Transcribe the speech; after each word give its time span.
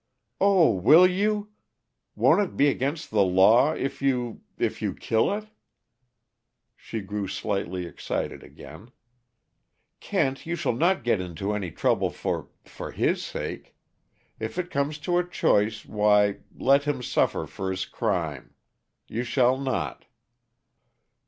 "Oh! 0.39 0.71
Will 0.71 1.05
you 1.05 1.51
won't 2.15 2.41
it 2.41 2.57
be 2.57 2.69
against 2.69 3.11
the 3.11 3.21
law 3.21 3.73
if 3.73 4.01
you 4.01 4.41
if 4.57 4.81
you 4.81 4.95
kill 4.95 5.31
it?" 5.31 5.45
She 6.75 7.01
grew 7.01 7.27
slightly 7.27 7.85
excited 7.85 8.41
again. 8.41 8.89
"Kent, 9.99 10.47
you 10.47 10.55
shall 10.55 10.73
not 10.73 11.03
get 11.03 11.21
into 11.21 11.53
any 11.53 11.69
trouble 11.69 12.09
for 12.09 12.49
for 12.65 12.89
his 12.91 13.23
sake! 13.23 13.75
If 14.39 14.57
it 14.57 14.71
comes 14.71 14.97
to 14.97 15.19
a 15.19 15.23
choice, 15.23 15.85
why 15.85 16.39
let 16.57 16.85
him 16.85 17.03
suffer 17.03 17.45
for 17.45 17.69
his 17.69 17.85
crime. 17.85 18.55
You 19.07 19.23
shall 19.23 19.55
not!" 19.59 20.05